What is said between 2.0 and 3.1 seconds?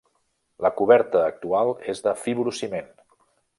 de fibrociment.